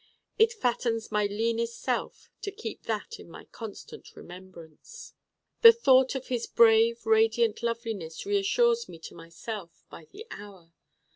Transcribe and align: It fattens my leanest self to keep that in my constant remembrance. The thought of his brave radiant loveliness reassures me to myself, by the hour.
It 0.39 0.51
fattens 0.51 1.11
my 1.11 1.27
leanest 1.27 1.79
self 1.79 2.31
to 2.41 2.49
keep 2.49 2.87
that 2.87 3.19
in 3.19 3.29
my 3.29 3.43
constant 3.45 4.15
remembrance. 4.15 5.13
The 5.61 5.71
thought 5.71 6.15
of 6.15 6.25
his 6.29 6.47
brave 6.47 7.05
radiant 7.05 7.61
loveliness 7.61 8.25
reassures 8.25 8.89
me 8.89 8.97
to 8.97 9.13
myself, 9.13 9.85
by 9.91 10.05
the 10.05 10.25
hour. 10.31 10.73